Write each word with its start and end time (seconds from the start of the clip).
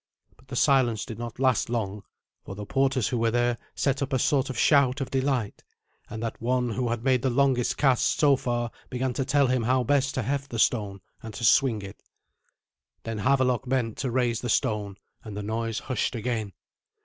But 0.35 0.47
the 0.47 0.55
silence 0.55 1.05
did 1.05 1.19
not 1.19 1.37
last 1.37 1.69
long, 1.69 2.01
for 2.43 2.55
the 2.55 2.65
porters 2.65 3.09
who 3.09 3.19
were 3.19 3.29
there 3.29 3.59
set 3.75 4.01
up 4.01 4.13
a 4.13 4.17
sort 4.17 4.49
of 4.49 4.57
shout 4.57 4.99
of 4.99 5.11
delight, 5.11 5.63
and 6.09 6.23
that 6.23 6.41
one 6.41 6.69
who 6.71 6.89
had 6.89 7.03
made 7.03 7.21
the 7.21 7.29
longest 7.29 7.77
cast 7.77 8.17
so 8.17 8.35
far 8.35 8.71
began 8.89 9.13
to 9.13 9.23
tell 9.23 9.45
him 9.45 9.61
how 9.61 9.83
best 9.83 10.15
to 10.15 10.23
heft 10.23 10.49
the 10.49 10.57
stone 10.57 11.01
and 11.21 11.35
swing 11.35 11.83
it. 11.83 12.01
Then 13.03 13.19
Havelok 13.19 13.69
bent 13.69 13.95
to 13.99 14.09
raise 14.09 14.41
the 14.41 14.49
stone, 14.49 14.97
and 15.23 15.37
the 15.37 15.43
noise 15.43 15.77
hushed 15.77 16.15
again. 16.15 16.53